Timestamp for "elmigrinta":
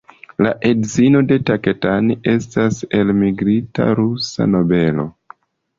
3.03-3.91